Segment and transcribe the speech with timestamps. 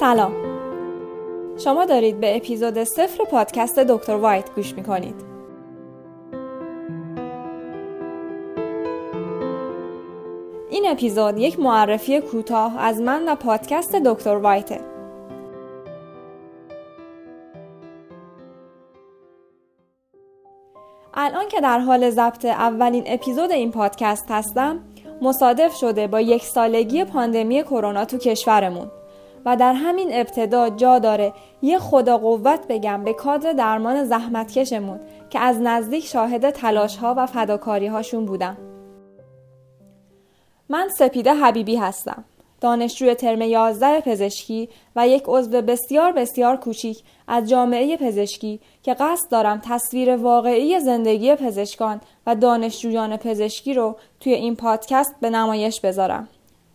[0.00, 0.32] سلام.
[1.58, 5.14] شما دارید به اپیزود صفر پادکست دکتر وایت گوش می‌کنید.
[10.70, 14.80] این اپیزود یک معرفی کوتاه از من و پادکست دکتر وایته.
[21.14, 24.80] الان که در حال ضبط اولین اپیزود این پادکست هستم
[25.22, 28.90] مصادف شده با یک سالگی پاندمی کرونا تو کشورمون.
[29.46, 31.32] و در همین ابتدا جا داره
[31.62, 35.00] یه خدا قوت بگم به کادر درمان زحمتکشمون
[35.30, 38.56] که از نزدیک شاهد تلاش ها و فداکاری هاشون بودم.
[40.68, 42.24] من سپیده حبیبی هستم.
[42.60, 49.30] دانشجوی ترم 11 پزشکی و یک عضو بسیار بسیار کوچیک از جامعه پزشکی که قصد
[49.30, 56.28] دارم تصویر واقعی زندگی پزشکان و دانشجویان پزشکی رو توی این پادکست به نمایش بذارم.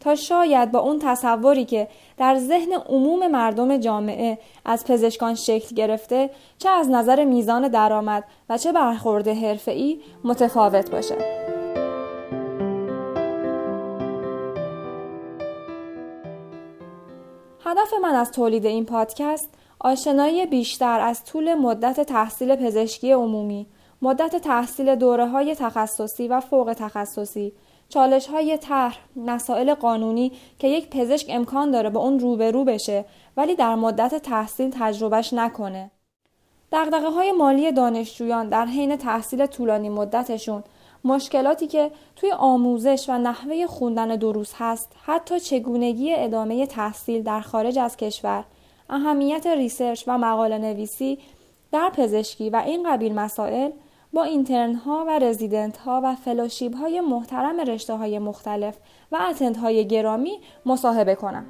[0.00, 6.30] تا شاید با اون تصوری که در ذهن عموم مردم جامعه از پزشکان شکل گرفته
[6.58, 11.16] چه از نظر میزان درآمد و چه برخورد حرفه‌ای متفاوت باشه.
[17.64, 19.50] هدف من از تولید این پادکست
[19.80, 23.66] آشنایی بیشتر از طول مدت تحصیل پزشکی عمومی،
[24.02, 27.52] مدت تحصیل دوره های تخصصی و فوق تخصصی،
[27.88, 33.04] چالش های طرح، مسائل قانونی که یک پزشک امکان داره با اون روبرو بشه
[33.36, 35.90] ولی در مدت تحصیل تجربهش نکنه.
[36.72, 40.64] دقدقه های مالی دانشجویان در حین تحصیل طولانی مدتشون
[41.04, 47.78] مشکلاتی که توی آموزش و نحوه خوندن دروس هست حتی چگونگی ادامه تحصیل در خارج
[47.78, 48.44] از کشور
[48.90, 51.18] اهمیت ریسرچ و مقاله نویسی
[51.72, 53.70] در پزشکی و این قبیل مسائل
[54.16, 58.76] با اینترن ها و رزیدنت ها و فلوشیب های محترم رشته های مختلف
[59.12, 61.46] و اتنت های گرامی مصاحبه کنم.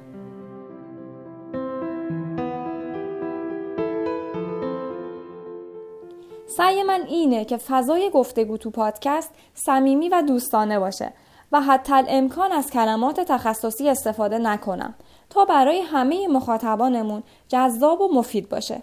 [6.57, 11.13] سعی من اینه که فضای گفتگو تو پادکست صمیمی و دوستانه باشه
[11.51, 14.95] و حتی امکان از کلمات تخصصی استفاده نکنم
[15.29, 18.81] تا برای همه مخاطبانمون جذاب و مفید باشه.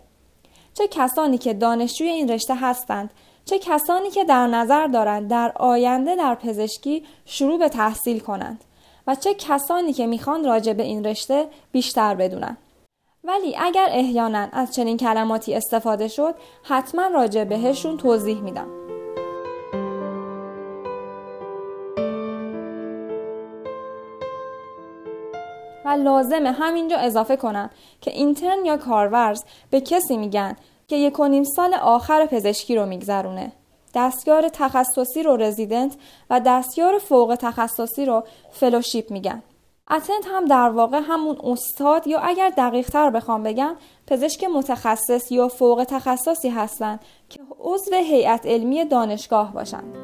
[0.75, 3.11] چه کسانی که دانشجوی این رشته هستند
[3.44, 8.65] چه کسانی که در نظر دارند در آینده در پزشکی شروع به تحصیل کنند
[9.06, 12.56] و چه کسانی که می‌خوان راجع به این رشته بیشتر بدونن.
[13.25, 18.69] ولی اگر احیانا از چنین کلماتی استفاده شد حتما راجع بهشون توضیح میدم.
[25.84, 30.56] و لازمه همینجا اضافه کنم که اینترن یا کارورز به کسی میگن
[30.89, 33.53] که یک و نیم سال آخر پزشکی رو میگذرونه.
[33.95, 35.97] دستیار تخصصی رو رزیدنت
[36.31, 39.43] و دستیار فوق تخصصی رو فلوشیپ میگن.
[39.91, 45.49] اتنت هم در واقع همون استاد یا اگر دقیق تر بخوام بگم پزشک متخصص یا
[45.49, 49.95] فوق تخصصی هستند که عضو هیئت علمی دانشگاه باشند.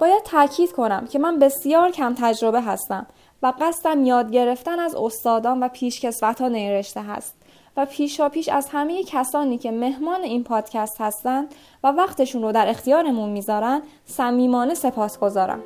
[0.00, 3.06] باید تاکید کنم که من بسیار کم تجربه هستم
[3.44, 7.34] و قصدم یاد گرفتن از استادان و پیشکسوتان این رشته هست
[7.76, 11.54] و پیشا پیش از همه کسانی که مهمان این پادکست هستند
[11.84, 15.62] و وقتشون رو در اختیارمون می‌ذارن صمیمانه سپاس گذارم.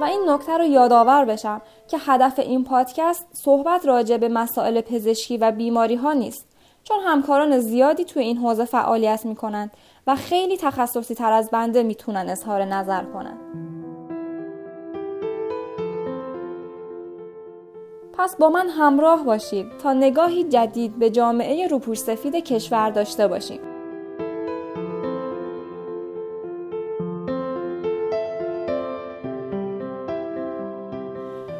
[0.00, 5.36] و این نکته رو یادآور بشم که هدف این پادکست صحبت راجع به مسائل پزشکی
[5.36, 6.51] و بیماری ها نیست
[6.84, 9.70] چون همکاران زیادی توی این حوزه فعالیت می‌کنن
[10.06, 13.36] و خیلی تخصصی تر از بنده می‌تونن اظهار نظر کنن.
[18.18, 23.60] پس با من همراه باشید تا نگاهی جدید به جامعه روپوش سفید کشور داشته باشیم.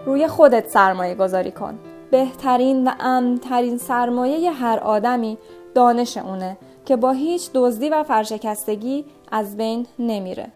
[0.07, 1.79] روی خودت سرمایه گذاری کن.
[2.13, 5.39] بهترین و امنترین سرمایه هر آدمی
[5.75, 10.53] دانش اونه که با هیچ دزدی و فرشکستگی از بین نمیره.